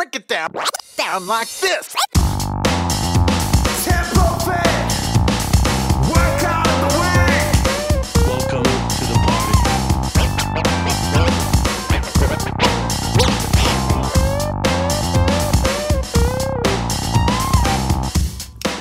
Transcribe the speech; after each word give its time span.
Break 0.00 0.16
it 0.16 0.28
down, 0.28 0.54
down 0.96 1.26
like 1.26 1.50
this. 1.60 1.94
Tempo 3.84 4.24
fit. 4.46 4.80
Work 6.08 6.42
out 6.42 6.64
the 6.80 6.88
way. 6.98 7.28
Welcome 8.26 8.64
to 8.64 9.04
the 9.04 9.16
party. 9.26 9.60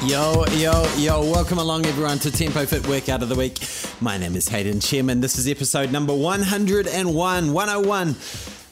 Yo, 0.07 0.45
yo, 0.55 0.87
yo, 0.95 1.19
welcome 1.29 1.57
along 1.57 1.85
everyone 1.85 2.19
to 2.19 2.31
Tempo 2.31 2.65
Fit 2.65 2.87
Workout 2.87 3.21
of 3.21 3.27
the 3.27 3.35
Week. 3.35 3.57
My 3.99 4.17
name 4.17 4.37
is 4.37 4.47
Hayden 4.47 4.79
Shearman. 4.79 5.19
This 5.19 5.37
is 5.37 5.49
episode 5.49 5.91
number 5.91 6.15
101, 6.15 7.51
101. 7.51 8.15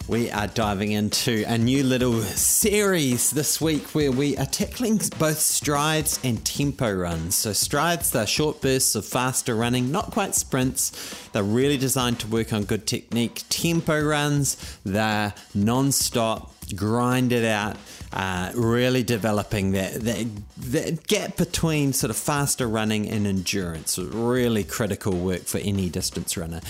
We 0.07 0.31
are 0.31 0.47
diving 0.47 0.93
into 0.93 1.43
a 1.45 1.57
new 1.57 1.83
little 1.83 2.21
series 2.21 3.31
this 3.31 3.59
week 3.59 3.93
where 3.93 4.09
we 4.09 4.37
are 4.37 4.45
tackling 4.45 5.01
both 5.19 5.37
strides 5.39 6.17
and 6.23 6.45
tempo 6.45 6.93
runs. 6.93 7.35
So, 7.35 7.51
strides, 7.51 8.11
they're 8.11 8.25
short 8.25 8.61
bursts 8.61 8.95
of 8.95 9.05
faster 9.05 9.53
running, 9.53 9.91
not 9.91 10.11
quite 10.11 10.33
sprints. 10.33 10.91
They're 11.33 11.43
really 11.43 11.75
designed 11.75 12.21
to 12.21 12.27
work 12.27 12.53
on 12.53 12.63
good 12.63 12.87
technique. 12.87 13.43
Tempo 13.49 14.01
runs, 14.01 14.55
they're 14.85 15.33
non 15.53 15.91
stop, 15.91 16.53
grind 16.73 17.33
it 17.33 17.43
out 17.43 17.75
uh, 18.13 18.51
really 18.55 19.03
developing 19.03 19.71
that, 19.71 19.93
that 19.93 20.27
that 20.57 21.07
gap 21.07 21.37
between 21.37 21.93
sort 21.93 22.09
of 22.09 22.17
faster 22.17 22.67
running 22.67 23.07
and 23.09 23.27
endurance. 23.27 23.97
Really 23.97 24.63
critical 24.63 25.13
work 25.13 25.43
for 25.43 25.57
any 25.59 25.89
distance 25.89 26.37
runner. 26.37 26.61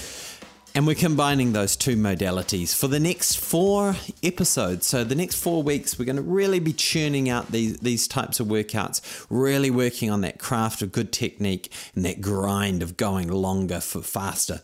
And 0.77 0.85
we're 0.85 0.93
combining 0.93 1.53
those 1.53 1.75
two 1.75 1.95
modalities 1.95 2.75
for 2.75 2.87
the 2.87 2.99
next 2.99 3.39
four 3.39 3.95
episodes. 4.21 4.85
So, 4.85 5.03
the 5.03 5.15
next 5.15 5.41
four 5.41 5.63
weeks, 5.63 5.97
we're 5.97 6.05
going 6.05 6.17
to 6.17 6.21
really 6.21 6.59
be 6.59 6.71
churning 6.71 7.29
out 7.29 7.51
these, 7.51 7.79
these 7.79 8.07
types 8.07 8.39
of 8.39 8.45
workouts, 8.45 9.25
really 9.27 9.71
working 9.71 10.11
on 10.11 10.21
that 10.21 10.37
craft 10.37 10.83
of 10.83 10.91
good 10.91 11.11
technique 11.11 11.73
and 11.95 12.05
that 12.05 12.21
grind 12.21 12.83
of 12.83 12.95
going 12.95 13.27
longer 13.27 13.79
for 13.79 14.03
faster 14.03 14.61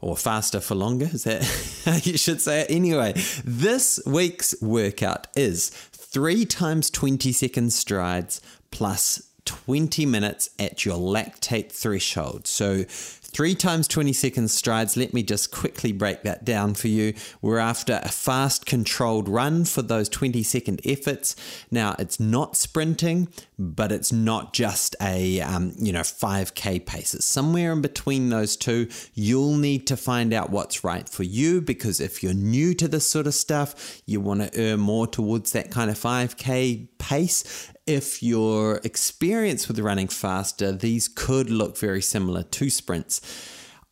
or 0.00 0.16
faster 0.16 0.60
for 0.60 0.76
longer. 0.76 1.10
Is 1.12 1.24
that 1.24 2.00
you 2.06 2.16
should 2.16 2.40
say 2.40 2.62
it? 2.62 2.70
Anyway, 2.70 3.12
this 3.44 4.00
week's 4.06 4.54
workout 4.62 5.26
is 5.36 5.68
three 5.68 6.46
times 6.46 6.88
20 6.88 7.32
second 7.32 7.74
strides 7.74 8.40
plus 8.70 9.30
20 9.44 10.06
minutes 10.06 10.50
at 10.58 10.84
your 10.84 10.96
lactate 10.96 11.72
threshold. 11.72 12.46
So, 12.46 12.84
three 13.32 13.54
times 13.54 13.88
20 13.88 14.12
second 14.12 14.50
strides. 14.50 14.96
Let 14.96 15.14
me 15.14 15.22
just 15.22 15.50
quickly 15.50 15.92
break 15.92 16.22
that 16.22 16.44
down 16.44 16.74
for 16.74 16.88
you. 16.88 17.14
We're 17.40 17.58
after 17.58 18.00
a 18.02 18.08
fast, 18.08 18.66
controlled 18.66 19.28
run 19.28 19.64
for 19.64 19.82
those 19.82 20.08
20 20.08 20.42
second 20.42 20.80
efforts. 20.84 21.36
Now, 21.70 21.94
it's 21.98 22.18
not 22.18 22.56
sprinting, 22.56 23.28
but 23.58 23.92
it's 23.92 24.12
not 24.12 24.52
just 24.52 24.96
a 25.00 25.40
um, 25.40 25.74
you 25.78 25.92
know 25.92 26.00
5k 26.00 26.84
pace. 26.86 27.14
It's 27.14 27.24
somewhere 27.24 27.72
in 27.72 27.80
between 27.80 28.30
those 28.30 28.56
two. 28.56 28.88
You'll 29.14 29.56
need 29.56 29.86
to 29.88 29.96
find 29.96 30.32
out 30.32 30.50
what's 30.50 30.84
right 30.84 31.08
for 31.08 31.22
you 31.22 31.60
because 31.60 32.00
if 32.00 32.22
you're 32.22 32.34
new 32.34 32.74
to 32.74 32.88
this 32.88 33.08
sort 33.08 33.26
of 33.26 33.34
stuff, 33.34 34.02
you 34.06 34.20
want 34.20 34.40
to 34.42 34.60
err 34.60 34.76
more 34.76 35.06
towards 35.06 35.52
that 35.52 35.70
kind 35.70 35.90
of 35.90 35.98
5k 35.98 36.88
pace 36.98 37.70
if 37.90 38.22
you're 38.22 38.80
experienced 38.84 39.66
with 39.66 39.78
running 39.80 40.06
faster, 40.06 40.70
these 40.70 41.08
could 41.08 41.50
look 41.50 41.76
very 41.76 42.00
similar 42.00 42.44
to 42.44 42.70
sprints. 42.70 43.20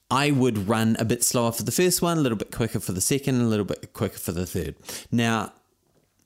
I 0.09 0.31
would 0.31 0.69
run 0.69 0.97
a 1.01 1.05
bit 1.05 1.25
slower 1.25 1.51
for 1.51 1.65
the 1.65 1.73
first 1.73 2.01
one, 2.01 2.17
a 2.17 2.21
little 2.21 2.39
bit 2.39 2.53
quicker 2.53 2.79
for 2.79 2.93
the 2.93 3.01
second, 3.01 3.41
a 3.41 3.45
little 3.45 3.65
bit 3.65 3.93
quicker 3.93 4.19
for 4.19 4.33
the 4.33 4.47
third. 4.47 4.77
Now, 5.11 5.53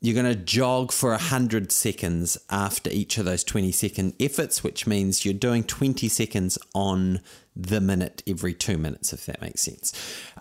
you're 0.02 0.20
going 0.20 0.26
to 0.26 0.40
jog 0.40 0.92
for 0.92 1.10
100 1.10 1.72
seconds 1.72 2.36
after 2.50 2.90
each 2.90 3.16
of 3.18 3.24
those 3.24 3.42
20 3.42 3.72
second 3.72 4.14
efforts, 4.20 4.62
which 4.62 4.86
means 4.86 5.24
you're 5.24 5.32
doing 5.32 5.64
20 5.64 6.08
seconds 6.08 6.58
on 6.74 7.20
the 7.56 7.80
minute 7.80 8.22
every 8.26 8.52
two 8.52 8.76
minutes, 8.76 9.12
if 9.12 9.24
that 9.26 9.40
makes 9.40 9.62
sense. 9.62 9.92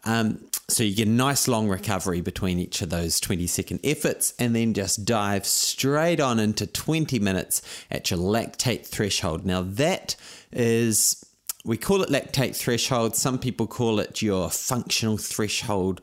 Um, 0.04 0.44
so 0.72 0.84
you 0.84 0.96
get 0.96 1.08
a 1.08 1.12
nice 1.12 1.48
long 1.48 1.68
recovery 1.68 2.22
between 2.22 2.60
each 2.60 2.82
of 2.82 2.90
those 2.90 3.20
20 3.20 3.46
second 3.48 3.80
efforts, 3.84 4.34
and 4.40 4.56
then 4.56 4.74
just 4.74 5.06
dive 5.06 5.46
straight 5.46 6.20
on 6.20 6.40
into 6.40 6.66
20 6.66 7.20
minutes 7.20 7.62
at 7.90 8.10
your 8.10 8.20
lactate 8.20 8.86
threshold. 8.86 9.46
Now, 9.46 9.62
that 9.62 10.16
is 10.52 11.26
we 11.64 11.78
call 11.78 12.02
it 12.02 12.10
lactate 12.10 12.56
threshold. 12.56 13.16
Some 13.16 13.38
people 13.38 13.68
call 13.68 14.00
it 14.00 14.22
your 14.22 14.50
functional 14.50 15.18
threshold. 15.18 16.02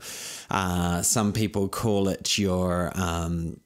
Uh, 0.49 1.01
some 1.01 1.33
people 1.33 1.67
call 1.67 2.07
it 2.07 2.37
your. 2.37 2.91
Um, 2.95 3.59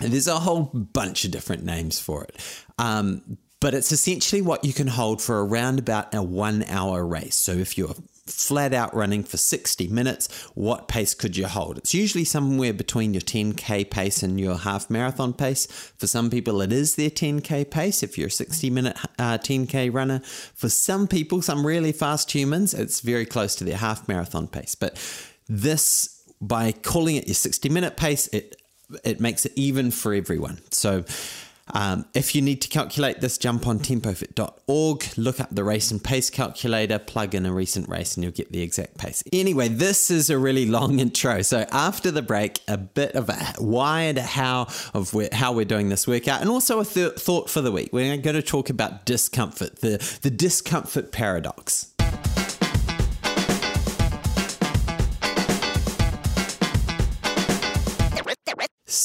there's 0.00 0.28
a 0.28 0.38
whole 0.38 0.62
bunch 0.62 1.24
of 1.24 1.30
different 1.30 1.62
names 1.62 2.00
for 2.00 2.24
it. 2.24 2.64
Um, 2.78 3.36
but 3.60 3.74
it's 3.74 3.92
essentially 3.92 4.40
what 4.40 4.64
you 4.64 4.72
can 4.72 4.86
hold 4.86 5.20
for 5.20 5.44
around 5.44 5.78
about 5.78 6.14
a 6.14 6.22
one 6.22 6.64
hour 6.64 7.04
race. 7.04 7.36
So 7.36 7.52
if 7.52 7.76
you're 7.76 7.94
flat 8.30 8.72
out 8.72 8.94
running 8.94 9.24
for 9.24 9.36
60 9.36 9.88
minutes, 9.88 10.28
what 10.54 10.88
pace 10.88 11.14
could 11.14 11.36
you 11.36 11.46
hold? 11.46 11.78
It's 11.78 11.94
usually 11.94 12.24
somewhere 12.24 12.72
between 12.72 13.14
your 13.14 13.20
10k 13.20 13.90
pace 13.90 14.22
and 14.22 14.40
your 14.40 14.58
half 14.58 14.90
marathon 14.90 15.32
pace. 15.32 15.66
For 15.98 16.06
some 16.06 16.30
people, 16.30 16.60
it 16.60 16.72
is 16.72 16.96
their 16.96 17.10
10k 17.10 17.70
pace 17.70 18.02
if 18.02 18.16
you're 18.16 18.28
a 18.28 18.30
60 18.30 18.70
minute 18.70 18.96
uh, 19.18 19.38
10k 19.38 19.92
runner. 19.92 20.20
For 20.20 20.68
some 20.68 21.06
people, 21.06 21.42
some 21.42 21.66
really 21.66 21.92
fast 21.92 22.30
humans, 22.32 22.74
it's 22.74 23.00
very 23.00 23.26
close 23.26 23.54
to 23.56 23.64
their 23.64 23.76
half 23.76 24.08
marathon 24.08 24.48
pace. 24.48 24.74
But 24.74 24.96
this, 25.48 26.22
by 26.40 26.72
calling 26.72 27.16
it 27.16 27.26
your 27.26 27.34
60 27.34 27.68
minute 27.68 27.96
pace, 27.96 28.28
it 28.28 28.56
it 29.04 29.20
makes 29.20 29.46
it 29.46 29.52
even 29.56 29.90
for 29.90 30.12
everyone. 30.14 30.58
So 30.70 31.04
um, 31.74 32.06
if 32.14 32.34
you 32.34 32.42
need 32.42 32.60
to 32.62 32.68
calculate 32.68 33.20
this, 33.20 33.38
jump 33.38 33.66
on 33.66 33.78
tempofit.org, 33.78 35.04
look 35.16 35.40
up 35.40 35.48
the 35.50 35.64
race 35.64 35.90
and 35.90 36.02
pace 36.02 36.30
calculator, 36.30 36.98
plug 36.98 37.34
in 37.34 37.46
a 37.46 37.52
recent 37.52 37.88
race, 37.88 38.16
and 38.16 38.24
you'll 38.24 38.32
get 38.32 38.52
the 38.52 38.62
exact 38.62 38.98
pace. 38.98 39.22
Anyway, 39.32 39.68
this 39.68 40.10
is 40.10 40.30
a 40.30 40.38
really 40.38 40.66
long 40.66 40.98
intro. 41.00 41.42
So 41.42 41.66
after 41.70 42.10
the 42.10 42.22
break, 42.22 42.60
a 42.68 42.78
bit 42.78 43.14
of 43.14 43.28
a 43.28 43.34
why 43.58 44.02
and 44.02 44.18
how 44.18 44.68
of 44.94 45.14
where, 45.14 45.28
how 45.32 45.52
we're 45.52 45.64
doing 45.64 45.88
this 45.88 46.06
workout, 46.06 46.40
and 46.40 46.50
also 46.50 46.80
a 46.80 46.84
th- 46.84 47.14
thought 47.14 47.50
for 47.50 47.60
the 47.60 47.72
week. 47.72 47.90
We're 47.92 48.16
going 48.16 48.36
to 48.36 48.42
talk 48.42 48.70
about 48.70 49.04
discomfort, 49.06 49.80
the 49.80 50.18
the 50.22 50.30
discomfort 50.30 51.12
paradox. 51.12 51.92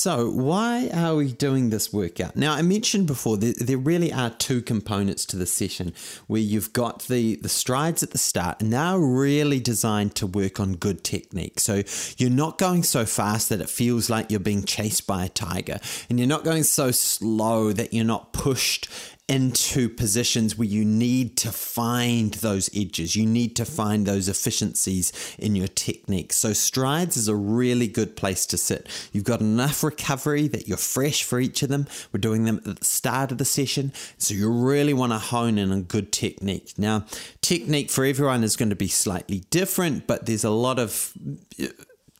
So, 0.05 0.29
why 0.29 0.91
are 0.93 1.15
we 1.15 1.31
doing 1.31 1.71
this 1.71 1.91
workout? 1.91 2.35
Now, 2.35 2.53
I 2.53 2.61
mentioned 2.61 3.07
before 3.07 3.37
there, 3.37 3.55
there 3.59 3.79
really 3.79 4.13
are 4.13 4.29
two 4.29 4.61
components 4.61 5.25
to 5.25 5.35
the 5.35 5.47
session 5.47 5.95
where 6.27 6.41
you've 6.41 6.73
got 6.73 7.07
the, 7.07 7.37
the 7.37 7.49
strides 7.49 8.03
at 8.03 8.11
the 8.11 8.19
start, 8.19 8.61
and 8.61 8.71
they're 8.71 8.99
really 8.99 9.59
designed 9.59 10.13
to 10.17 10.27
work 10.27 10.59
on 10.59 10.73
good 10.73 11.03
technique. 11.03 11.59
So, 11.59 11.81
you're 12.19 12.29
not 12.29 12.59
going 12.59 12.83
so 12.83 13.03
fast 13.07 13.49
that 13.49 13.61
it 13.61 13.67
feels 13.67 14.07
like 14.07 14.29
you're 14.29 14.39
being 14.39 14.63
chased 14.63 15.07
by 15.07 15.25
a 15.25 15.29
tiger, 15.29 15.79
and 16.07 16.19
you're 16.19 16.27
not 16.27 16.43
going 16.43 16.61
so 16.61 16.91
slow 16.91 17.73
that 17.73 17.91
you're 17.91 18.05
not 18.05 18.31
pushed 18.31 18.87
into 19.27 19.89
positions 19.89 20.55
where 20.55 20.67
you 20.67 20.85
need 20.85 21.35
to 21.35 21.51
find 21.51 22.35
those 22.35 22.69
edges. 22.75 23.15
You 23.15 23.25
need 23.25 23.55
to 23.55 23.65
find 23.65 24.05
those 24.05 24.29
efficiencies 24.29 25.11
in 25.39 25.55
your 25.55 25.67
technique. 25.67 26.31
So, 26.31 26.53
strides 26.53 27.17
is 27.17 27.27
a 27.27 27.35
really 27.35 27.87
good 27.87 28.15
place 28.15 28.45
to 28.47 28.57
sit. 28.57 28.87
You've 29.11 29.23
got 29.23 29.41
enough 29.41 29.83
recovery 29.83 30.47
that 30.49 30.67
you're 30.67 30.77
fresh 30.77 31.23
for 31.23 31.39
each 31.39 31.63
of 31.63 31.69
them. 31.69 31.87
We're 32.11 32.19
doing 32.19 32.43
them 32.45 32.57
at 32.57 32.63
the 32.63 32.85
start 32.85 33.31
of 33.31 33.39
the 33.39 33.45
session. 33.45 33.93
So, 34.17 34.35
you 34.35 34.51
really 34.51 34.93
want 34.93 35.11
to 35.11 35.17
hone 35.19 35.57
in 35.57 35.71
on 35.71 35.83
good 35.83 36.11
technique. 36.11 36.73
Now, 36.77 37.05
technique 37.41 37.89
for 37.89 38.05
everyone 38.05 38.43
is 38.43 38.55
going 38.55 38.69
to 38.69 38.75
be 38.75 38.87
slightly 38.87 39.39
different, 39.49 40.05
but 40.05 40.27
there's 40.27 40.43
a 40.43 40.51
lot 40.51 40.77
of 40.77 41.13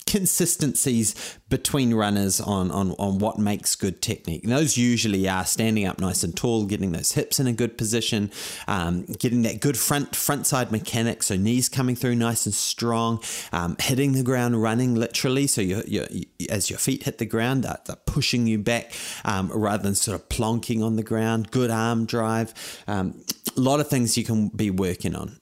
consistencies 0.08 1.16
between 1.50 1.94
runners 1.94 2.40
on, 2.40 2.70
on, 2.72 2.92
on 3.00 3.18
what 3.20 3.40
makes 3.40 3.76
good 3.76 4.02
technique. 4.02 4.44
And 4.44 4.52
those 4.52 4.78
usually 4.78 5.28
are 5.28 5.46
standing 5.46 5.86
up 5.86 6.00
nice 6.00 6.24
and 6.24 6.36
tall, 6.36 6.66
getting 6.66 6.92
those 6.92 7.14
hips 7.14 7.40
in 7.40 7.48
a 7.48 7.54
good 7.54 7.78
position, 7.78 8.32
um, 8.68 9.06
getting 9.20 9.42
that 9.44 9.62
good 9.62 9.78
front 9.78 10.16
front 10.16 10.46
side 10.46 10.72
mechanic, 10.72 11.24
so 11.24 11.36
knees 11.36 11.70
coming 11.70 11.96
through 11.96 12.16
nice 12.16 12.46
and 12.46 12.54
strong, 12.54 13.22
um, 13.52 13.76
hitting 13.80 14.14
the 14.14 14.24
ground 14.24 14.62
running 14.62 14.96
literally, 14.96 15.48
so 15.48 15.62
you 15.62 15.84
you 15.88 16.26
as 16.50 16.70
your 16.70 16.80
feet 16.80 17.04
hit 17.04 17.18
the 17.18 17.26
ground, 17.26 17.64
they're, 17.64 17.80
they're 17.86 17.96
pushing 17.96 18.48
you 18.48 18.58
back 18.58 18.94
um, 19.24 19.52
rather 19.52 19.84
than 19.84 19.96
sort 19.96 20.20
of 20.20 20.28
plonking 20.30 20.84
on 20.84 20.96
the 20.96 21.04
ground. 21.04 21.52
Good 21.52 21.72
arm 21.72 22.06
drive, 22.06 22.54
um, 22.88 23.24
a 23.58 23.60
lot 23.60 23.80
of 23.80 23.88
things 23.88 24.18
you 24.18 24.24
can 24.24 24.50
be 24.50 24.70
working 24.70 25.16
on. 25.16 25.40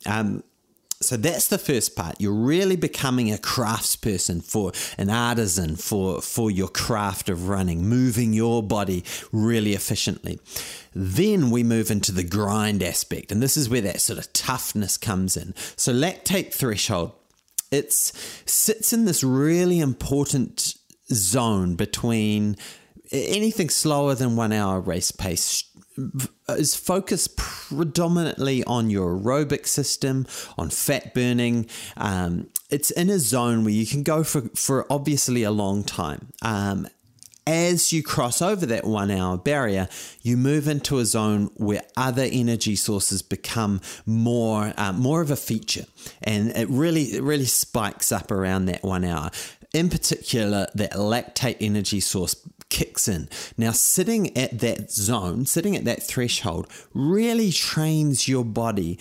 So 1.03 1.17
that's 1.17 1.47
the 1.47 1.57
first 1.57 1.95
part. 1.95 2.15
You're 2.19 2.33
really 2.33 2.75
becoming 2.75 3.31
a 3.31 3.37
craftsperson 3.37 4.43
for 4.43 4.71
an 4.97 5.09
artisan 5.09 5.75
for, 5.75 6.21
for 6.21 6.49
your 6.49 6.67
craft 6.67 7.29
of 7.29 7.47
running, 7.47 7.87
moving 7.87 8.33
your 8.33 8.63
body 8.63 9.03
really 9.31 9.73
efficiently. 9.73 10.39
Then 10.93 11.49
we 11.49 11.63
move 11.63 11.91
into 11.91 12.11
the 12.11 12.23
grind 12.23 12.83
aspect, 12.83 13.31
and 13.31 13.41
this 13.41 13.57
is 13.57 13.69
where 13.69 13.81
that 13.81 14.01
sort 14.01 14.19
of 14.19 14.31
toughness 14.33 14.97
comes 14.97 15.35
in. 15.35 15.53
So 15.75 15.93
lactate 15.93 16.53
threshold, 16.53 17.13
it 17.71 17.91
sits 17.91 18.93
in 18.93 19.05
this 19.05 19.23
really 19.23 19.79
important 19.79 20.75
zone 21.11 21.75
between 21.75 22.55
anything 23.11 23.69
slower 23.69 24.15
than 24.15 24.35
one 24.35 24.51
hour 24.51 24.79
race 24.79 25.11
pace 25.11 25.63
is 26.49 26.75
focused 26.75 27.37
predominantly 27.37 28.63
on 28.65 28.89
your 28.89 29.15
aerobic 29.15 29.65
system, 29.67 30.27
on 30.57 30.69
fat 30.69 31.13
burning. 31.13 31.67
Um, 31.97 32.49
it's 32.69 32.91
in 32.91 33.09
a 33.09 33.19
zone 33.19 33.63
where 33.63 33.73
you 33.73 33.85
can 33.85 34.03
go 34.03 34.23
for, 34.23 34.41
for 34.55 34.91
obviously 34.91 35.43
a 35.43 35.51
long 35.51 35.83
time. 35.83 36.29
Um, 36.41 36.87
as 37.45 37.91
you 37.91 38.03
cross 38.03 38.41
over 38.41 38.65
that 38.65 38.85
one 38.85 39.11
hour 39.11 39.37
barrier, 39.37 39.89
you 40.21 40.37
move 40.37 40.67
into 40.67 40.99
a 40.99 41.05
zone 41.05 41.49
where 41.55 41.81
other 41.97 42.27
energy 42.31 42.75
sources 42.75 43.21
become 43.21 43.81
more 44.05 44.73
uh, 44.77 44.93
more 44.93 45.21
of 45.21 45.29
a 45.29 45.35
feature, 45.35 45.85
and 46.21 46.51
it 46.51 46.69
really 46.69 47.03
it 47.03 47.21
really 47.21 47.45
spikes 47.45 48.11
up 48.11 48.31
around 48.31 48.65
that 48.65 48.83
one 48.83 49.03
hour. 49.03 49.29
In 49.73 49.89
particular, 49.89 50.67
that 50.75 50.91
lactate 50.91 51.57
energy 51.59 51.99
source 51.99 52.35
kicks 52.73 53.07
in. 53.07 53.29
Now, 53.55 53.71
sitting 53.71 54.35
at 54.35 54.59
that 54.59 54.91
zone, 54.91 55.45
sitting 55.45 55.77
at 55.77 55.85
that 55.85 56.01
threshold, 56.01 56.67
really 56.93 57.51
trains 57.51 58.27
your 58.27 58.43
body 58.43 58.97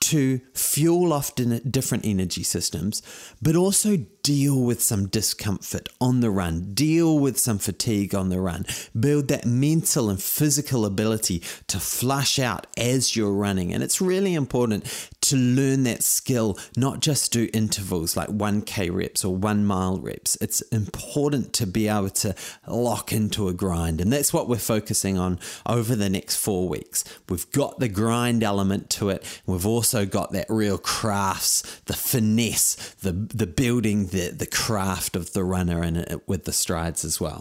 to 0.00 0.40
fuel 0.54 1.12
off 1.12 1.34
different 1.34 2.06
energy 2.06 2.42
systems, 2.42 3.02
but 3.42 3.54
also 3.54 3.98
deal 4.22 4.60
with 4.60 4.82
some 4.82 5.08
discomfort 5.08 5.88
on 6.00 6.20
the 6.20 6.30
run, 6.30 6.74
deal 6.74 7.18
with 7.18 7.38
some 7.38 7.58
fatigue 7.58 8.14
on 8.14 8.28
the 8.28 8.40
run, 8.40 8.66
build 8.98 9.28
that 9.28 9.44
mental 9.44 10.10
and 10.10 10.22
physical 10.22 10.84
ability 10.84 11.42
to 11.66 11.78
flush 11.78 12.38
out 12.38 12.66
as 12.76 13.16
you're 13.16 13.32
running. 13.32 13.72
And 13.72 13.82
it's 13.82 14.00
really 14.00 14.34
important 14.34 14.84
to 15.22 15.36
learn 15.36 15.84
that 15.84 16.02
skill, 16.02 16.58
not 16.76 17.00
just 17.00 17.32
do 17.32 17.48
intervals 17.52 18.16
like 18.16 18.28
1K 18.28 18.92
reps 18.92 19.24
or 19.24 19.34
one 19.34 19.64
mile 19.64 19.98
reps. 19.98 20.36
It's 20.40 20.60
important 20.62 21.52
to 21.54 21.66
be 21.66 21.88
able 21.88 22.10
to 22.10 22.34
lock 22.66 23.12
into 23.12 23.48
a 23.48 23.52
grind. 23.52 24.00
And 24.00 24.12
that's 24.12 24.32
what 24.32 24.48
we're 24.48 24.56
focusing 24.56 25.18
on 25.18 25.38
over 25.66 25.94
the 25.94 26.10
next 26.10 26.36
four 26.36 26.68
weeks. 26.68 27.04
We've 27.28 27.50
got 27.52 27.78
the 27.78 27.88
grind 27.88 28.42
element 28.42 28.90
to 28.90 29.10
it. 29.10 29.40
We've 29.46 29.66
also 29.66 30.04
got 30.06 30.32
that 30.32 30.46
real 30.48 30.78
crafts, 30.78 31.80
the 31.86 31.94
finesse, 31.94 32.94
the, 33.00 33.12
the 33.12 33.46
building 33.46 34.06
the 34.10 34.30
the 34.30 34.46
craft 34.46 35.16
of 35.16 35.32
the 35.32 35.44
runner 35.44 35.82
and 35.82 36.20
with 36.26 36.44
the 36.44 36.52
strides 36.52 37.04
as 37.04 37.20
well. 37.20 37.38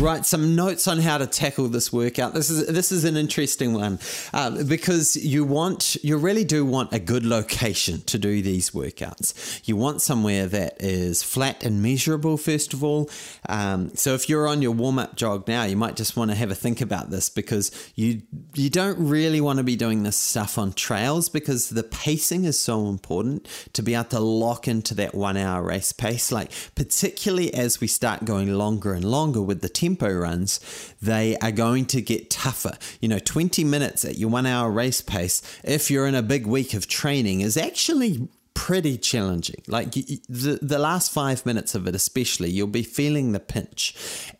Right, 0.00 0.26
some 0.26 0.54
notes 0.54 0.88
on 0.88 0.98
how 0.98 1.16
to 1.16 1.26
tackle 1.26 1.68
this 1.68 1.90
workout. 1.90 2.34
This 2.34 2.50
is 2.50 2.66
this 2.66 2.92
is 2.92 3.04
an 3.04 3.16
interesting 3.16 3.72
one 3.72 3.98
uh, 4.34 4.62
because 4.64 5.16
you 5.16 5.42
want 5.42 5.96
you 6.02 6.18
really 6.18 6.44
do 6.44 6.66
want 6.66 6.92
a 6.92 6.98
good 6.98 7.24
location 7.24 8.02
to 8.02 8.18
do 8.18 8.42
these 8.42 8.72
workouts. 8.72 9.62
You 9.64 9.76
want 9.76 10.02
somewhere 10.02 10.46
that 10.46 10.82
is 10.82 11.22
flat 11.22 11.64
and 11.64 11.82
measurable 11.82 12.36
first 12.36 12.74
of 12.74 12.84
all. 12.84 13.08
Um, 13.48 13.94
so 13.94 14.12
if 14.12 14.28
you're 14.28 14.46
on 14.46 14.60
your 14.60 14.72
warm 14.72 14.98
up 14.98 15.16
jog 15.16 15.48
now, 15.48 15.64
you 15.64 15.76
might 15.76 15.96
just 15.96 16.14
want 16.14 16.30
to 16.30 16.36
have 16.36 16.50
a 16.50 16.54
think 16.54 16.82
about 16.82 17.08
this 17.08 17.30
because 17.30 17.70
you 17.94 18.20
you 18.54 18.68
don't 18.68 18.98
really 18.98 19.40
want 19.40 19.58
to 19.58 19.64
be 19.64 19.76
doing 19.76 20.02
this 20.02 20.16
stuff 20.16 20.58
on 20.58 20.74
trails 20.74 21.30
because 21.30 21.70
the 21.70 21.82
pacing 21.82 22.44
is 22.44 22.60
so 22.60 22.88
important 22.88 23.48
to 23.72 23.82
be 23.82 23.94
able 23.94 24.04
to 24.04 24.20
lock 24.20 24.68
into 24.68 24.94
that 24.94 25.14
one 25.14 25.38
hour 25.38 25.62
race 25.62 25.92
pace. 25.92 26.30
Like 26.30 26.50
particularly 26.74 27.54
as 27.54 27.80
we 27.80 27.86
start 27.86 28.26
going 28.26 28.52
longer 28.52 28.92
and 28.92 29.04
longer 29.04 29.40
with 29.40 29.62
the 29.62 29.75
tempo 29.76 30.10
runs, 30.10 30.58
they 31.02 31.36
are 31.38 31.52
going 31.52 31.84
to 31.86 32.00
get 32.00 32.30
tougher. 32.30 32.78
You 33.00 33.08
know, 33.08 33.18
20 33.18 33.62
minutes 33.62 34.04
at 34.04 34.16
your 34.16 34.30
one 34.30 34.46
hour 34.46 34.70
race 34.70 35.02
pace, 35.02 35.42
if 35.62 35.90
you're 35.90 36.06
in 36.06 36.14
a 36.14 36.22
big 36.22 36.46
week 36.46 36.72
of 36.72 36.88
training, 36.88 37.42
is 37.42 37.56
actually 37.56 38.28
pretty 38.56 38.96
challenging. 38.96 39.62
Like 39.68 39.92
the 39.92 40.58
the 40.62 40.78
last 40.78 41.12
five 41.12 41.44
minutes 41.44 41.74
of 41.74 41.86
it, 41.86 41.94
especially, 41.94 42.48
you'll 42.50 42.66
be 42.66 42.82
feeling 42.82 43.32
the 43.32 43.38
pinch, 43.38 43.94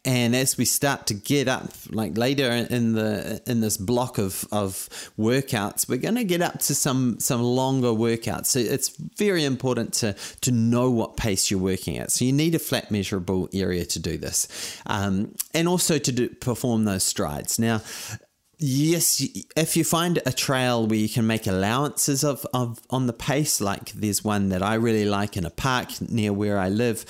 and 0.05 0.35
as 0.35 0.57
we 0.57 0.65
start 0.65 1.07
to 1.09 1.15
get 1.15 1.49
up, 1.49 1.71
like 1.91 2.17
later 2.17 2.51
in 2.51 2.95
the 2.95 3.43
in 3.47 3.61
this 3.61 3.77
block 3.77 4.19
of 4.19 4.47
of 4.51 4.89
workouts, 5.19 5.87
we're 5.87 5.99
going 5.99 6.15
to 6.15 6.25
get 6.25 6.41
up 6.41 6.59
to 6.61 6.75
some 6.75 7.21
some 7.21 7.43
longer 7.43 7.89
workouts. 7.89 8.47
So 8.47 8.59
it's 8.59 8.89
very 8.97 9.45
important 9.45 9.93
to 10.01 10.17
to 10.41 10.51
know 10.51 10.91
what 10.91 11.19
pace 11.19 11.51
you're 11.51 11.61
working 11.61 11.99
at. 11.99 12.11
So 12.11 12.25
you 12.25 12.33
need 12.33 12.55
a 12.55 12.59
flat 12.59 12.91
measurable 12.91 13.51
area 13.53 13.85
to 13.85 13.99
do 13.99 14.17
this, 14.17 14.49
um, 14.87 15.35
and 15.53 15.69
also 15.69 15.99
to 15.99 16.13
do, 16.13 16.29
perform 16.31 16.87
those 16.87 17.05
strides. 17.05 17.59
Now, 17.59 17.83
Yes, 18.59 19.23
if 19.55 19.77
you 19.77 19.85
find 19.85 20.19
a 20.25 20.33
trail 20.33 20.87
where 20.87 20.99
you 20.99 21.11
can 21.11 21.27
make 21.27 21.47
allowances 21.47 22.25
of, 22.25 22.47
of 22.55 22.81
on 22.89 23.07
the 23.07 23.13
pace, 23.13 23.61
like 23.61 23.93
there's 23.93 24.25
one 24.25 24.49
that 24.49 24.63
I 24.63 24.75
really 24.75 25.05
like 25.05 25.37
in 25.37 25.45
a 25.45 25.51
park 25.51 26.01
near 26.01 26.33
where 26.33 26.59
I 26.59 26.71
live. 26.71 27.05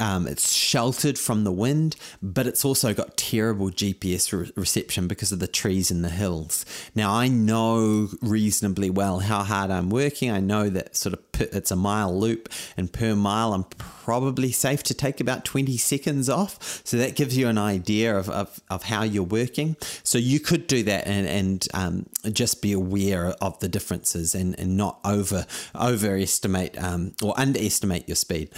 Um, 0.00 0.26
it's 0.26 0.54
sheltered 0.54 1.18
from 1.18 1.44
the 1.44 1.52
wind, 1.52 1.96
but 2.22 2.46
it's 2.46 2.64
also 2.64 2.94
got 2.94 3.18
terrible 3.18 3.70
GPS 3.70 4.32
re- 4.32 4.50
reception 4.56 5.06
because 5.06 5.32
of 5.32 5.38
the 5.38 5.46
trees 5.46 5.90
and 5.90 6.02
the 6.02 6.08
hills. 6.08 6.64
Now 6.94 7.12
I 7.12 7.28
know 7.28 8.08
reasonably 8.22 8.88
well 8.88 9.18
how 9.18 9.42
hard 9.42 9.70
I'm 9.70 9.90
working. 9.90 10.30
I 10.30 10.40
know 10.40 10.70
that 10.70 10.96
sort 10.96 11.12
of 11.12 11.25
it's 11.40 11.70
a 11.70 11.76
mile 11.76 12.18
loop, 12.18 12.48
and 12.76 12.92
per 12.92 13.14
mile 13.14 13.52
I'm 13.52 13.64
probably 13.64 14.52
safe 14.52 14.82
to 14.84 14.94
take 14.94 15.20
about 15.20 15.44
20 15.44 15.76
seconds 15.76 16.28
off. 16.28 16.82
So 16.84 16.96
that 16.96 17.16
gives 17.16 17.36
you 17.36 17.48
an 17.48 17.58
idea 17.58 18.16
of, 18.16 18.30
of, 18.30 18.60
of 18.70 18.84
how 18.84 19.02
you're 19.02 19.24
working. 19.24 19.76
So 20.02 20.18
you 20.18 20.38
could 20.38 20.66
do 20.66 20.82
that 20.84 21.06
and, 21.06 21.26
and 21.26 21.68
um, 21.74 22.06
just 22.32 22.62
be 22.62 22.72
aware 22.72 23.34
of 23.40 23.58
the 23.58 23.68
differences 23.68 24.34
and, 24.34 24.58
and 24.58 24.76
not 24.76 25.00
over 25.04 25.46
overestimate 25.74 26.80
um, 26.82 27.14
or 27.22 27.38
underestimate 27.38 28.08
your 28.08 28.16
speed. 28.16 28.50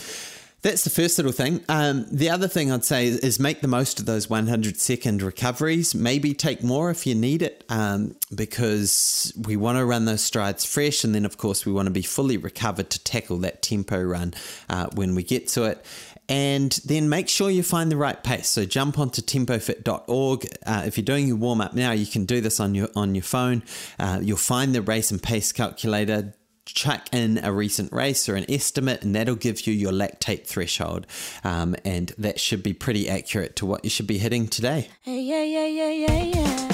That's 0.63 0.83
the 0.83 0.91
first 0.91 1.17
little 1.19 1.33
thing. 1.33 1.65
Um, 1.69 2.07
the 2.11 2.31
other 2.31 2.49
thing 2.49 2.73
I'd 2.73 2.85
say 2.85 3.07
is 3.07 3.39
make 3.39 3.61
the 3.61 3.69
most 3.69 4.01
of 4.01 4.07
those 4.07 4.29
100 4.29 4.77
second 4.77 5.23
recoveries. 5.23 5.95
Maybe 5.95 6.35
take 6.35 6.65
more 6.65 6.91
if 6.91 7.07
you 7.07 7.15
need 7.15 7.43
it, 7.43 7.65
um, 7.69 8.17
because 8.35 9.33
we 9.47 9.57
want 9.57 9.79
to 9.79 9.85
run 9.85 10.05
those 10.05 10.23
strides 10.23 10.65
fresh. 10.65 11.05
And 11.05 11.15
then, 11.15 11.25
of 11.25 11.39
course, 11.39 11.65
we 11.65 11.73
want 11.73 11.87
to 11.87 11.93
be 11.93 12.03
fully 12.03 12.37
recovered 12.37 12.91
to 12.91 13.03
tackle 13.05 13.39
that 13.39 13.63
tempo 13.63 14.03
run 14.03 14.35
uh, 14.69 14.89
when 14.95 15.15
we 15.15 15.23
get 15.23 15.47
to 15.49 15.65
it 15.65 15.85
and 16.29 16.73
then 16.85 17.09
make 17.09 17.29
sure 17.29 17.49
you 17.49 17.63
find 17.63 17.91
the 17.91 17.97
right 17.97 18.23
pace. 18.23 18.49
So 18.49 18.67
jump 18.67 18.99
onto 18.99 19.23
tempofit.org. 19.23 20.47
Uh, 20.67 20.83
if 20.87 20.99
you're 20.99 21.05
doing 21.05 21.27
your 21.27 21.37
warm 21.37 21.61
up 21.61 21.75
now, 21.75 21.93
you 21.93 22.07
can 22.07 22.27
do 22.27 22.41
this 22.41 22.61
on 22.61 22.75
your 22.75 22.89
on 22.95 23.15
your 23.15 23.23
phone. 23.23 23.63
Uh, 23.99 24.21
you'll 24.23 24.37
find 24.37 24.75
the 24.75 24.83
race 24.83 25.11
and 25.11 25.23
pace 25.23 25.53
calculator. 25.53 26.35
Chuck 26.75 27.09
in 27.13 27.39
a 27.43 27.53
recent 27.53 27.93
race 27.93 28.29
or 28.29 28.37
an 28.37 28.45
estimate, 28.49 29.03
and 29.03 29.15
that'll 29.15 29.35
give 29.35 29.67
you 29.67 29.73
your 29.73 29.93
lactate 29.93 30.47
threshold. 30.47 31.07
Um, 31.43 31.75
and 31.85 32.13
that 32.19 32.39
should 32.39 32.63
be 32.63 32.73
pretty 32.73 33.09
accurate 33.09 33.57
to 33.57 33.67
what 33.67 33.85
you 33.85 33.91
should 33.91 34.07
be 34.07 34.19
hitting 34.19 34.49
today. 34.49 34.89
Hey, 35.03 35.21
yeah, 35.23 35.43
yeah, 35.43 35.67
yeah, 35.67 35.91
yeah, 35.91 36.23
yeah. 36.25 36.69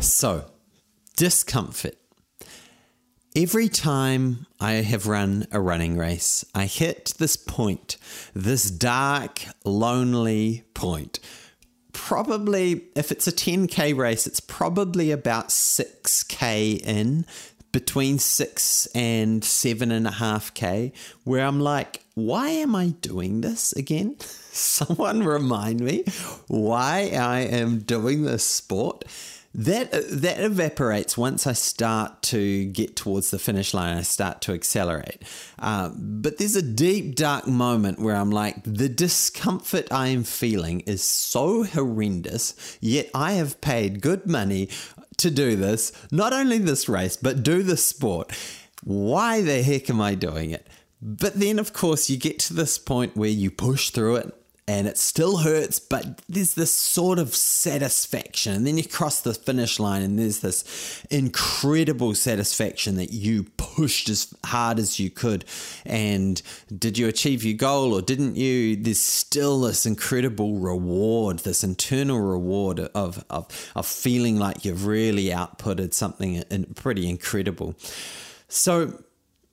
So, 0.00 0.46
discomfort. 1.16 1.96
Every 3.34 3.68
time 3.68 4.46
I 4.60 4.72
have 4.72 5.06
run 5.06 5.46
a 5.50 5.60
running 5.60 5.96
race, 5.96 6.44
I 6.54 6.66
hit 6.66 7.14
this 7.18 7.36
point, 7.36 7.96
this 8.34 8.70
dark, 8.70 9.42
lonely 9.64 10.64
point. 10.74 11.18
Probably, 11.92 12.84
if 12.94 13.12
it's 13.12 13.26
a 13.26 13.32
10k 13.32 13.96
race, 13.96 14.26
it's 14.26 14.40
probably 14.40 15.10
about 15.10 15.48
6k 15.48 16.80
in, 16.80 17.26
between 17.72 18.18
6 18.18 18.86
and 18.94 19.42
7.5k, 19.42 20.92
where 21.24 21.44
I'm 21.44 21.58
like, 21.60 22.04
why 22.14 22.50
am 22.50 22.76
I 22.76 22.88
doing 23.00 23.40
this 23.40 23.72
again? 23.72 24.16
Someone 24.20 25.22
remind 25.22 25.80
me 25.80 26.04
why 26.48 27.10
I 27.14 27.40
am 27.40 27.78
doing 27.78 28.24
this 28.24 28.44
sport 28.44 29.04
that 29.54 29.90
that 29.92 30.40
evaporates 30.40 31.18
once 31.18 31.46
I 31.46 31.52
start 31.52 32.22
to 32.22 32.64
get 32.66 32.96
towards 32.96 33.30
the 33.30 33.38
finish 33.38 33.74
line. 33.74 33.98
I 33.98 34.02
start 34.02 34.40
to 34.42 34.52
accelerate, 34.52 35.22
uh, 35.58 35.90
but 35.94 36.38
there's 36.38 36.56
a 36.56 36.62
deep 36.62 37.16
dark 37.16 37.46
moment 37.46 37.98
where 37.98 38.16
I'm 38.16 38.30
like, 38.30 38.62
the 38.64 38.88
discomfort 38.88 39.88
I 39.90 40.08
am 40.08 40.24
feeling 40.24 40.80
is 40.80 41.02
so 41.02 41.64
horrendous. 41.64 42.78
Yet 42.80 43.10
I 43.14 43.32
have 43.32 43.60
paid 43.60 44.00
good 44.00 44.26
money 44.26 44.68
to 45.18 45.30
do 45.30 45.56
this, 45.56 45.92
not 46.10 46.32
only 46.32 46.58
this 46.58 46.88
race, 46.88 47.16
but 47.16 47.42
do 47.42 47.62
the 47.62 47.76
sport. 47.76 48.32
Why 48.82 49.42
the 49.42 49.62
heck 49.62 49.90
am 49.90 50.00
I 50.00 50.14
doing 50.14 50.50
it? 50.50 50.66
But 51.00 51.34
then, 51.34 51.58
of 51.58 51.72
course, 51.72 52.08
you 52.08 52.16
get 52.16 52.38
to 52.40 52.54
this 52.54 52.78
point 52.78 53.16
where 53.16 53.28
you 53.28 53.50
push 53.50 53.90
through 53.90 54.16
it 54.16 54.34
and 54.68 54.86
it 54.86 54.96
still 54.96 55.38
hurts, 55.38 55.80
but 55.80 56.22
there's 56.28 56.54
this 56.54 56.72
sort 56.72 57.18
of 57.18 57.34
satisfaction. 57.34 58.54
And 58.54 58.66
then 58.66 58.78
you 58.78 58.84
cross 58.84 59.20
the 59.20 59.34
finish 59.34 59.80
line, 59.80 60.02
and 60.02 60.16
there's 60.16 60.38
this 60.38 61.04
incredible 61.10 62.14
satisfaction 62.14 62.96
that 62.96 63.12
you 63.12 63.44
pushed 63.56 64.08
as 64.08 64.32
hard 64.46 64.78
as 64.78 65.00
you 65.00 65.10
could. 65.10 65.44
And 65.84 66.40
did 66.78 66.96
you 66.96 67.08
achieve 67.08 67.42
your 67.42 67.56
goal 67.56 67.92
or 67.92 68.02
didn't 68.02 68.36
you? 68.36 68.76
There's 68.76 69.00
still 69.00 69.62
this 69.62 69.84
incredible 69.84 70.58
reward, 70.58 71.40
this 71.40 71.64
internal 71.64 72.20
reward 72.20 72.78
of, 72.78 73.24
of, 73.28 73.72
of 73.74 73.84
feeling 73.84 74.38
like 74.38 74.64
you've 74.64 74.86
really 74.86 75.26
outputted 75.26 75.92
something 75.92 76.44
pretty 76.76 77.08
incredible. 77.08 77.74
So 78.46 79.02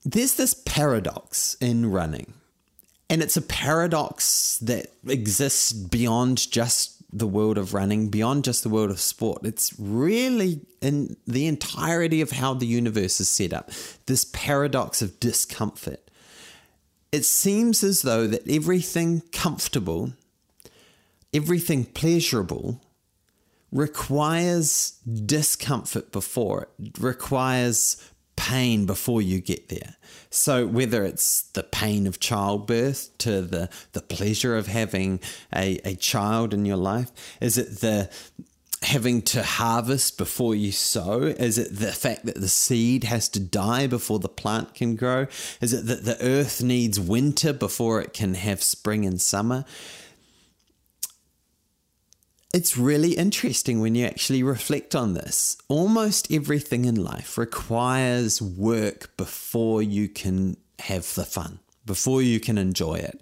there's 0.04 0.34
this 0.34 0.54
paradox 0.54 1.56
in 1.60 1.90
running 1.90 2.34
And 3.10 3.22
it's 3.22 3.36
a 3.36 3.42
paradox 3.42 4.58
that 4.58 4.86
exists 5.06 5.72
beyond 5.72 6.48
just 6.50 7.02
the 7.12 7.26
world 7.26 7.58
of 7.58 7.74
running, 7.74 8.08
beyond 8.08 8.44
just 8.44 8.62
the 8.62 8.68
world 8.68 8.92
of 8.92 9.00
sport. 9.00 9.44
It's 9.44 9.74
really 9.80 10.60
in 10.80 11.16
the 11.26 11.48
entirety 11.48 12.20
of 12.20 12.30
how 12.30 12.54
the 12.54 12.68
universe 12.68 13.20
is 13.20 13.28
set 13.28 13.52
up 13.52 13.72
this 14.06 14.24
paradox 14.24 15.02
of 15.02 15.18
discomfort. 15.18 16.08
It 17.10 17.24
seems 17.24 17.82
as 17.82 18.02
though 18.02 18.28
that 18.28 18.48
everything 18.48 19.22
comfortable, 19.32 20.12
everything 21.34 21.86
pleasurable, 21.86 22.80
requires 23.72 25.00
discomfort 25.26 26.12
before 26.12 26.68
it, 26.78 26.98
requires 27.00 28.08
pain 28.40 28.86
before 28.86 29.20
you 29.20 29.38
get 29.40 29.68
there. 29.68 29.96
So 30.30 30.66
whether 30.66 31.04
it's 31.04 31.42
the 31.42 31.62
pain 31.62 32.06
of 32.06 32.20
childbirth 32.20 33.16
to 33.18 33.42
the 33.42 33.68
the 33.92 34.00
pleasure 34.00 34.56
of 34.56 34.66
having 34.66 35.20
a, 35.54 35.78
a 35.84 35.94
child 35.94 36.54
in 36.54 36.64
your 36.64 36.78
life, 36.78 37.10
is 37.40 37.58
it 37.58 37.80
the 37.80 38.08
having 38.82 39.20
to 39.20 39.42
harvest 39.42 40.16
before 40.16 40.54
you 40.54 40.72
sow? 40.72 41.22
Is 41.22 41.58
it 41.58 41.76
the 41.76 41.92
fact 41.92 42.24
that 42.24 42.40
the 42.40 42.48
seed 42.48 43.04
has 43.04 43.28
to 43.30 43.40
die 43.40 43.86
before 43.86 44.18
the 44.18 44.28
plant 44.28 44.74
can 44.74 44.96
grow? 44.96 45.26
Is 45.60 45.74
it 45.74 45.86
that 45.86 46.04
the 46.04 46.16
earth 46.24 46.62
needs 46.62 46.98
winter 46.98 47.52
before 47.52 48.00
it 48.00 48.14
can 48.14 48.34
have 48.34 48.62
spring 48.62 49.04
and 49.04 49.20
summer? 49.20 49.66
It's 52.52 52.76
really 52.76 53.12
interesting 53.12 53.80
when 53.80 53.94
you 53.94 54.06
actually 54.06 54.42
reflect 54.42 54.96
on 54.96 55.14
this. 55.14 55.56
Almost 55.68 56.32
everything 56.32 56.84
in 56.84 56.96
life 56.96 57.38
requires 57.38 58.42
work 58.42 59.16
before 59.16 59.82
you 59.82 60.08
can 60.08 60.56
have 60.80 61.14
the 61.14 61.24
fun, 61.24 61.60
before 61.86 62.22
you 62.22 62.40
can 62.40 62.58
enjoy 62.58 62.94
it. 62.94 63.20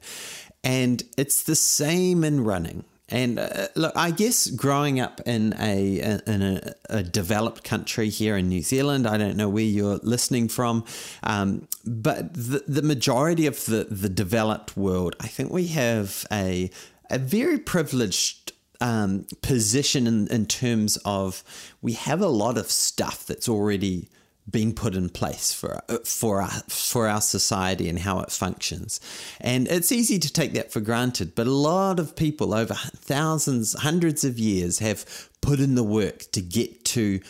And 0.64 1.02
it's 1.18 1.42
the 1.42 1.56
same 1.56 2.24
in 2.24 2.42
running. 2.42 2.84
And 3.10 3.38
uh, 3.38 3.68
look, 3.74 3.92
I 3.96 4.12
guess 4.12 4.48
growing 4.48 4.98
up 4.98 5.20
in 5.26 5.54
a 5.58 6.20
in 6.26 6.42
a, 6.42 6.74
a, 6.90 7.02
developed 7.02 7.64
country 7.64 8.10
here 8.10 8.36
in 8.36 8.48
New 8.48 8.60
Zealand, 8.60 9.06
I 9.06 9.16
don't 9.16 9.36
know 9.36 9.48
where 9.48 9.64
you're 9.64 9.98
listening 10.02 10.48
from, 10.48 10.84
um, 11.22 11.68
but 11.86 12.34
the 12.34 12.64
the 12.68 12.82
majority 12.82 13.46
of 13.46 13.64
the 13.64 13.84
the 13.90 14.10
developed 14.10 14.76
world, 14.76 15.16
I 15.20 15.26
think 15.26 15.50
we 15.50 15.68
have 15.68 16.26
a 16.30 16.70
a 17.08 17.18
very 17.18 17.58
privileged 17.58 18.52
um, 18.80 19.26
position 19.42 20.06
in, 20.06 20.28
in 20.28 20.46
terms 20.46 20.96
of 21.04 21.42
we 21.82 21.92
have 21.94 22.20
a 22.20 22.28
lot 22.28 22.56
of 22.56 22.70
stuff 22.70 23.26
that's 23.26 23.48
already 23.48 24.08
been 24.50 24.72
put 24.72 24.94
in 24.94 25.08
place 25.10 25.52
for 25.52 25.82
for 26.04 26.40
our, 26.40 26.50
for 26.68 27.06
our 27.06 27.20
society 27.20 27.88
and 27.88 27.98
how 27.98 28.20
it 28.20 28.30
functions. 28.30 29.00
And 29.40 29.68
it's 29.68 29.92
easy 29.92 30.18
to 30.18 30.32
take 30.32 30.54
that 30.54 30.72
for 30.72 30.80
granted, 30.80 31.34
but 31.34 31.46
a 31.46 31.52
lot 31.52 31.98
of 31.98 32.16
people 32.16 32.54
over 32.54 32.74
thousands, 32.74 33.74
hundreds 33.74 34.24
of 34.24 34.38
years 34.38 34.78
have 34.78 35.04
put 35.40 35.60
in 35.60 35.74
the 35.74 35.84
work 35.84 36.30
to 36.32 36.40
get 36.40 36.84
to 36.86 37.20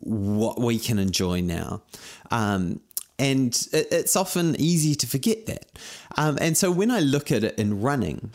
what 0.00 0.60
we 0.60 0.78
can 0.78 0.98
enjoy 0.98 1.40
now. 1.40 1.82
Um, 2.30 2.80
and 3.18 3.54
it, 3.72 3.88
it's 3.90 4.14
often 4.14 4.54
easy 4.58 4.94
to 4.96 5.06
forget 5.06 5.46
that. 5.46 5.66
Um, 6.16 6.36
and 6.40 6.56
so 6.56 6.70
when 6.70 6.90
I 6.90 7.00
look 7.00 7.32
at 7.32 7.42
it 7.44 7.58
in 7.58 7.80
running, 7.80 8.30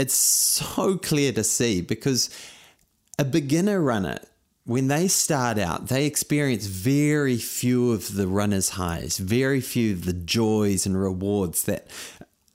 it's 0.00 0.14
so 0.14 0.96
clear 0.96 1.30
to 1.32 1.44
see 1.44 1.82
because 1.82 2.30
a 3.18 3.24
beginner 3.24 3.80
runner 3.80 4.18
when 4.64 4.88
they 4.88 5.08
start 5.08 5.58
out, 5.58 5.88
they 5.88 6.06
experience 6.06 6.66
very 6.66 7.36
few 7.38 7.92
of 7.92 8.14
the 8.14 8.26
runner's 8.28 8.70
highs, 8.70 9.18
very 9.18 9.60
few 9.60 9.92
of 9.94 10.04
the 10.04 10.12
joys 10.12 10.86
and 10.86 11.00
rewards 11.00 11.64
that 11.64 11.88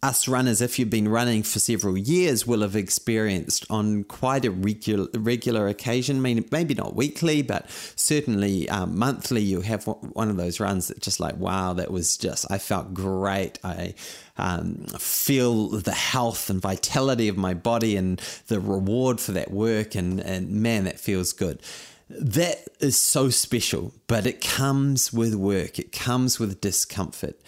us 0.05 0.27
runners, 0.27 0.61
if 0.61 0.77
you've 0.77 0.89
been 0.89 1.07
running 1.07 1.41
for 1.41 1.57
several 1.57 1.97
years, 1.97 2.45
will 2.45 2.61
have 2.61 2.75
experienced 2.75 3.65
on 3.71 4.03
quite 4.03 4.45
a 4.45 4.51
regular, 4.51 5.07
regular 5.15 5.67
occasion. 5.67 6.21
Maybe 6.21 6.75
not 6.75 6.95
weekly, 6.95 7.41
but 7.41 7.69
certainly 7.95 8.69
um, 8.69 8.97
monthly. 8.97 9.41
You 9.41 9.61
have 9.61 9.85
one 9.85 10.29
of 10.29 10.37
those 10.37 10.59
runs 10.59 10.89
that 10.89 11.01
just 11.01 11.19
like, 11.19 11.37
wow, 11.37 11.73
that 11.73 11.89
was 11.89 12.17
just, 12.17 12.49
I 12.51 12.59
felt 12.59 12.93
great. 12.93 13.57
I 13.63 13.95
um, 14.37 14.85
feel 14.99 15.69
the 15.69 15.91
health 15.91 16.51
and 16.51 16.61
vitality 16.61 17.27
of 17.27 17.35
my 17.35 17.55
body 17.55 17.97
and 17.97 18.19
the 18.47 18.59
reward 18.59 19.19
for 19.19 19.31
that 19.31 19.49
work. 19.49 19.95
And, 19.95 20.19
and 20.19 20.51
man, 20.51 20.83
that 20.83 20.99
feels 20.99 21.33
good. 21.33 21.61
That 22.09 22.59
is 22.79 23.01
so 23.01 23.31
special, 23.31 23.91
but 24.05 24.27
it 24.27 24.39
comes 24.39 25.11
with 25.11 25.33
work, 25.33 25.79
it 25.79 25.91
comes 25.91 26.39
with 26.39 26.61
discomfort. 26.61 27.41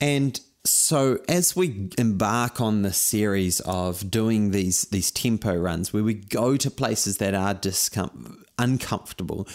And 0.00 0.40
so 0.64 1.18
as 1.28 1.56
we 1.56 1.88
embark 1.96 2.60
on 2.60 2.82
this 2.82 2.98
series 2.98 3.60
of 3.60 4.10
doing 4.10 4.50
these 4.50 4.82
these 4.84 5.10
tempo 5.10 5.54
runs 5.54 5.92
where 5.92 6.02
we 6.02 6.14
go 6.14 6.56
to 6.56 6.70
places 6.70 7.18
that 7.18 7.34
are 7.34 7.54
discom- 7.54 8.42
uncomfortable 8.58 9.48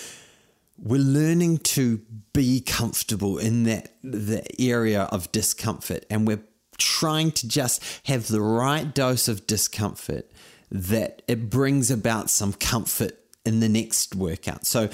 we're 0.78 1.00
learning 1.00 1.58
to 1.60 2.02
be 2.34 2.60
comfortable 2.60 3.38
in 3.38 3.64
that 3.64 3.94
the 4.04 4.44
area 4.60 5.04
of 5.04 5.32
discomfort 5.32 6.06
and 6.10 6.28
we're 6.28 6.44
trying 6.78 7.32
to 7.32 7.48
just 7.48 7.82
have 8.06 8.28
the 8.28 8.42
right 8.42 8.94
dose 8.94 9.28
of 9.28 9.48
discomfort 9.48 10.30
that 10.72 11.22
it 11.28 11.50
brings 11.50 11.92
about 11.92 12.30
some 12.30 12.54
comfort 12.54 13.18
in 13.46 13.60
the 13.60 13.70
next 13.70 14.16
workout. 14.16 14.66
So 14.66 14.90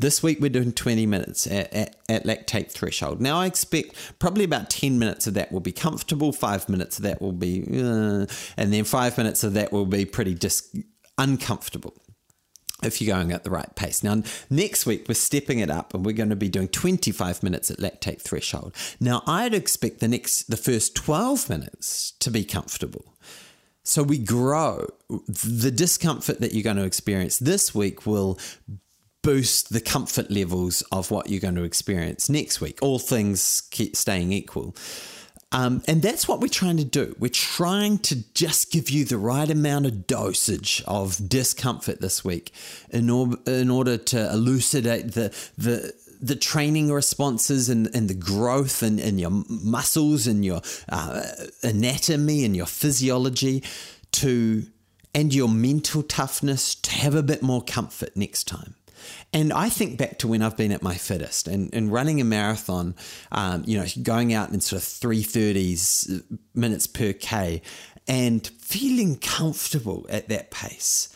this 0.00 0.22
week 0.22 0.40
we're 0.40 0.50
doing 0.50 0.72
20 0.72 1.06
minutes 1.06 1.46
at, 1.46 1.72
at, 1.72 1.96
at, 2.08 2.24
lactate 2.24 2.70
threshold. 2.70 3.20
Now 3.20 3.38
I 3.38 3.46
expect 3.46 3.94
probably 4.18 4.44
about 4.44 4.70
10 4.70 4.98
minutes 4.98 5.26
of 5.26 5.34
that 5.34 5.52
will 5.52 5.60
be 5.60 5.72
comfortable, 5.72 6.32
five 6.32 6.68
minutes 6.68 6.98
of 6.98 7.04
that 7.04 7.20
will 7.20 7.32
be, 7.32 7.62
uh, 7.62 8.26
and 8.56 8.72
then 8.72 8.84
five 8.84 9.16
minutes 9.18 9.44
of 9.44 9.54
that 9.54 9.72
will 9.72 9.86
be 9.86 10.04
pretty 10.04 10.34
dis- 10.34 10.74
uncomfortable 11.18 11.94
if 12.82 13.00
you're 13.00 13.14
going 13.14 13.30
at 13.30 13.44
the 13.44 13.50
right 13.50 13.74
pace. 13.76 14.02
Now, 14.02 14.22
next 14.48 14.86
week, 14.86 15.06
we're 15.06 15.14
stepping 15.14 15.58
it 15.58 15.70
up 15.70 15.92
and 15.92 16.04
we're 16.04 16.12
going 16.14 16.30
to 16.30 16.36
be 16.36 16.48
doing 16.48 16.68
25 16.68 17.42
minutes 17.42 17.70
at 17.70 17.76
lactate 17.76 18.22
threshold. 18.22 18.74
Now, 18.98 19.22
I'd 19.26 19.52
expect 19.52 20.00
the 20.00 20.08
next, 20.08 20.44
the 20.44 20.56
first 20.56 20.94
12 20.94 21.50
minutes 21.50 22.12
to 22.20 22.30
be 22.30 22.44
comfortable. 22.44 23.14
So 23.84 24.02
we 24.02 24.18
grow. 24.18 24.86
The 25.08 25.70
discomfort 25.70 26.40
that 26.40 26.52
you're 26.52 26.62
going 26.62 26.76
to 26.76 26.84
experience 26.84 27.38
this 27.38 27.74
week 27.74 28.06
will 28.06 28.38
boost 29.22 29.72
the 29.72 29.80
comfort 29.80 30.30
levels 30.30 30.82
of 30.92 31.10
what 31.10 31.28
you're 31.28 31.40
going 31.40 31.54
to 31.56 31.64
experience 31.64 32.28
next 32.28 32.60
week, 32.60 32.78
all 32.80 32.98
things 32.98 33.62
keep 33.70 33.96
staying 33.96 34.32
equal. 34.32 34.74
Um, 35.52 35.82
and 35.88 36.00
that's 36.00 36.28
what 36.28 36.40
we're 36.40 36.48
trying 36.48 36.76
to 36.76 36.84
do. 36.84 37.16
We're 37.18 37.28
trying 37.28 37.98
to 37.98 38.32
just 38.34 38.70
give 38.70 38.88
you 38.88 39.04
the 39.04 39.18
right 39.18 39.50
amount 39.50 39.86
of 39.86 40.06
dosage 40.06 40.82
of 40.86 41.28
discomfort 41.28 42.00
this 42.00 42.24
week 42.24 42.52
in, 42.90 43.10
or, 43.10 43.30
in 43.46 43.68
order 43.68 43.96
to 43.96 44.30
elucidate 44.32 45.12
the, 45.12 45.34
the, 45.58 45.92
the 46.20 46.36
training 46.36 46.92
responses 46.92 47.68
and, 47.68 47.92
and 47.94 48.08
the 48.08 48.14
growth 48.14 48.84
in, 48.84 49.00
in 49.00 49.18
your 49.18 49.42
muscles 49.48 50.28
and 50.28 50.44
your 50.44 50.60
uh, 50.88 51.22
anatomy 51.64 52.44
and 52.44 52.56
your 52.56 52.66
physiology 52.66 53.64
to 54.12 54.64
and 55.12 55.34
your 55.34 55.48
mental 55.48 56.04
toughness 56.04 56.76
to 56.76 56.92
have 56.92 57.16
a 57.16 57.22
bit 57.24 57.42
more 57.42 57.62
comfort 57.62 58.16
next 58.16 58.44
time. 58.46 58.76
And 59.32 59.52
I 59.52 59.68
think 59.68 59.98
back 59.98 60.18
to 60.18 60.28
when 60.28 60.42
I've 60.42 60.56
been 60.56 60.72
at 60.72 60.82
my 60.82 60.94
fittest 60.94 61.48
and, 61.48 61.72
and 61.74 61.92
running 61.92 62.20
a 62.20 62.24
marathon, 62.24 62.94
um, 63.32 63.64
you 63.66 63.78
know, 63.78 63.86
going 64.02 64.32
out 64.34 64.50
in 64.50 64.60
sort 64.60 64.82
of 64.82 64.88
330s 64.88 66.38
minutes 66.54 66.86
per 66.86 67.12
K 67.12 67.62
and 68.08 68.46
feeling 68.46 69.16
comfortable 69.16 70.06
at 70.10 70.28
that 70.28 70.50
pace. 70.50 71.14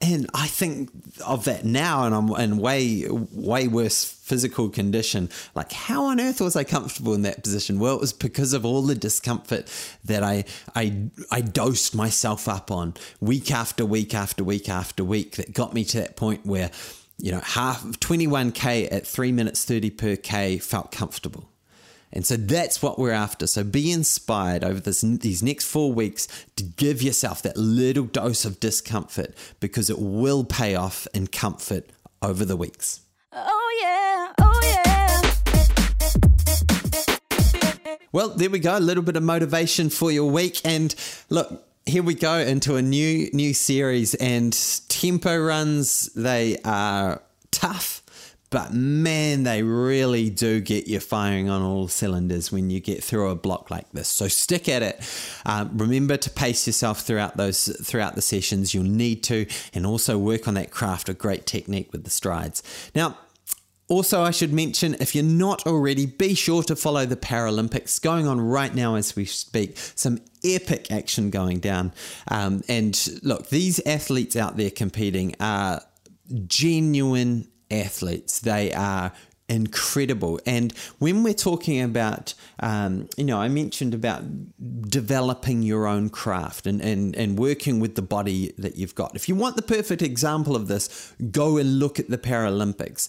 And 0.00 0.28
I 0.34 0.48
think 0.48 0.90
of 1.24 1.44
that 1.44 1.64
now, 1.64 2.04
and 2.04 2.14
I'm 2.14 2.28
in 2.38 2.58
way, 2.58 3.06
way 3.08 3.68
worse 3.68 4.04
physical 4.04 4.68
condition. 4.68 5.30
Like, 5.54 5.72
how 5.72 6.04
on 6.04 6.20
earth 6.20 6.42
was 6.42 6.56
I 6.56 6.64
comfortable 6.64 7.14
in 7.14 7.22
that 7.22 7.42
position? 7.42 7.78
Well, 7.78 7.94
it 7.94 8.00
was 8.00 8.12
because 8.12 8.52
of 8.52 8.66
all 8.66 8.82
the 8.82 8.94
discomfort 8.94 9.72
that 10.04 10.22
I, 10.22 10.44
I, 10.74 11.08
I 11.30 11.40
dosed 11.40 11.94
myself 11.94 12.48
up 12.48 12.70
on 12.70 12.94
week 13.20 13.50
after 13.50 13.86
week 13.86 14.14
after 14.14 14.44
week 14.44 14.68
after 14.68 15.04
week 15.04 15.36
that 15.36 15.54
got 15.54 15.72
me 15.72 15.84
to 15.86 16.00
that 16.00 16.16
point 16.16 16.44
where 16.44 16.70
you 17.18 17.32
know, 17.32 17.40
half 17.40 17.82
21k 17.84 18.90
at 18.92 19.06
three 19.06 19.32
minutes 19.32 19.64
30 19.64 19.90
per 19.90 20.16
k 20.16 20.58
felt 20.58 20.90
comfortable. 20.92 21.48
And 22.12 22.24
so 22.24 22.36
that's 22.36 22.80
what 22.80 22.98
we're 22.98 23.10
after. 23.10 23.46
So 23.48 23.64
be 23.64 23.90
inspired 23.90 24.62
over 24.62 24.78
this, 24.78 25.00
these 25.00 25.42
next 25.42 25.64
four 25.66 25.92
weeks 25.92 26.28
to 26.54 26.62
give 26.62 27.02
yourself 27.02 27.42
that 27.42 27.56
little 27.56 28.04
dose 28.04 28.44
of 28.44 28.60
discomfort 28.60 29.34
because 29.58 29.90
it 29.90 29.98
will 29.98 30.44
pay 30.44 30.76
off 30.76 31.08
in 31.12 31.26
comfort 31.26 31.90
over 32.22 32.44
the 32.44 32.56
weeks. 32.56 33.00
Oh, 33.32 33.78
yeah. 33.82 34.32
Oh, 34.38 34.60
yeah. 34.62 34.94
Well, 38.12 38.28
there 38.28 38.48
we 38.48 38.60
go. 38.60 38.78
A 38.78 38.78
little 38.78 39.02
bit 39.02 39.16
of 39.16 39.24
motivation 39.24 39.90
for 39.90 40.12
your 40.12 40.30
week. 40.30 40.60
And 40.64 40.94
look, 41.30 41.66
here 41.86 42.02
we 42.02 42.14
go 42.14 42.38
into 42.38 42.76
a 42.76 42.82
new 42.82 43.28
new 43.32 43.52
series 43.54 44.14
and 44.14 44.52
tempo 44.88 45.38
runs 45.38 46.06
they 46.14 46.58
are 46.64 47.22
tough 47.50 48.04
but 48.54 48.72
man, 48.72 49.42
they 49.42 49.64
really 49.64 50.30
do 50.30 50.60
get 50.60 50.86
you 50.86 51.00
firing 51.00 51.50
on 51.50 51.60
all 51.62 51.88
cylinders 51.88 52.52
when 52.52 52.70
you 52.70 52.78
get 52.78 53.02
through 53.02 53.30
a 53.30 53.34
block 53.34 53.68
like 53.68 53.90
this. 53.90 54.06
So 54.06 54.28
stick 54.28 54.68
at 54.68 54.80
it. 54.80 55.00
Um, 55.44 55.76
remember 55.76 56.16
to 56.18 56.30
pace 56.30 56.64
yourself 56.64 57.00
throughout 57.00 57.36
those 57.36 57.64
throughout 57.82 58.14
the 58.14 58.22
sessions. 58.22 58.72
You'll 58.72 58.84
need 58.84 59.24
to, 59.24 59.46
and 59.72 59.84
also 59.84 60.18
work 60.18 60.46
on 60.46 60.54
that 60.54 60.70
craft 60.70 61.08
of 61.08 61.18
great 61.18 61.46
technique 61.46 61.90
with 61.90 62.04
the 62.04 62.10
strides. 62.10 62.62
Now. 62.94 63.18
Also, 63.88 64.22
I 64.22 64.30
should 64.30 64.52
mention 64.52 64.96
if 65.00 65.14
you're 65.14 65.24
not 65.24 65.66
already, 65.66 66.06
be 66.06 66.34
sure 66.34 66.62
to 66.62 66.74
follow 66.74 67.04
the 67.04 67.16
Paralympics 67.16 68.00
going 68.00 68.26
on 68.26 68.40
right 68.40 68.74
now 68.74 68.94
as 68.94 69.14
we 69.14 69.26
speak. 69.26 69.76
Some 69.94 70.20
epic 70.42 70.90
action 70.90 71.30
going 71.30 71.60
down. 71.60 71.92
Um, 72.28 72.62
and 72.68 72.98
look, 73.22 73.48
these 73.50 73.80
athletes 73.86 74.36
out 74.36 74.56
there 74.56 74.70
competing 74.70 75.34
are 75.38 75.82
genuine 76.46 77.48
athletes. 77.70 78.40
They 78.40 78.72
are 78.72 79.12
incredible. 79.50 80.40
And 80.46 80.72
when 80.98 81.22
we're 81.22 81.34
talking 81.34 81.82
about, 81.82 82.32
um, 82.60 83.08
you 83.18 83.24
know, 83.24 83.38
I 83.38 83.48
mentioned 83.48 83.92
about 83.92 84.22
developing 84.88 85.62
your 85.62 85.86
own 85.86 86.08
craft 86.08 86.66
and, 86.66 86.80
and, 86.80 87.14
and 87.16 87.38
working 87.38 87.80
with 87.80 87.94
the 87.94 88.02
body 88.02 88.54
that 88.56 88.76
you've 88.76 88.94
got. 88.94 89.14
If 89.14 89.28
you 89.28 89.34
want 89.34 89.56
the 89.56 89.62
perfect 89.62 90.00
example 90.00 90.56
of 90.56 90.68
this, 90.68 91.12
go 91.30 91.58
and 91.58 91.78
look 91.78 91.98
at 91.98 92.08
the 92.08 92.16
Paralympics 92.16 93.08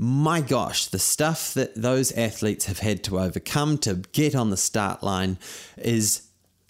my 0.00 0.40
gosh, 0.40 0.86
the 0.86 0.98
stuff 1.00 1.54
that 1.54 1.74
those 1.74 2.12
athletes 2.12 2.66
have 2.66 2.78
had 2.78 3.02
to 3.02 3.18
overcome 3.18 3.78
to 3.78 3.94
get 4.12 4.36
on 4.36 4.50
the 4.50 4.56
start 4.56 5.02
line 5.02 5.38
is 5.76 6.22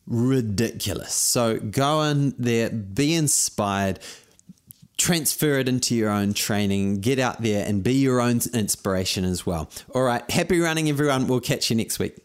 ridiculous. 0.07 1.13
So 1.13 1.59
go 1.59 2.05
in 2.05 2.35
there, 2.39 2.71
be 2.71 3.15
inspired, 3.15 4.01
transfer 4.97 5.59
it 5.59 5.69
into 5.69 5.95
your 5.95 6.09
own 6.09 6.33
training, 6.33 7.03
get 7.03 7.19
out 7.19 7.43
there 7.43 7.67
and 7.67 7.83
be 7.83 7.93
your 7.93 8.23
own 8.23 8.41
inspiration 8.55 9.27
as 9.27 9.45
well. 9.45 9.69
All 9.95 10.05
right, 10.05 10.29
happy 10.31 10.59
running, 10.59 10.89
everyone. 10.89 11.27
We'll 11.27 11.41
catch 11.41 11.69
you 11.69 11.77
next 11.77 11.99
week. 11.99 12.17